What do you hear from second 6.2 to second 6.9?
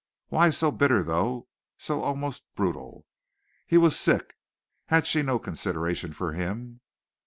him?